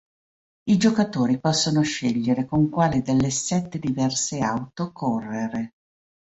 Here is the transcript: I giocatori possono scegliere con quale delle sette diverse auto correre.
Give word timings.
I 0.63 0.77
giocatori 0.79 1.39
possono 1.39 1.83
scegliere 1.83 2.45
con 2.45 2.69
quale 2.71 3.03
delle 3.03 3.29
sette 3.29 3.77
diverse 3.77 4.39
auto 4.39 4.91
correre. 4.91 5.73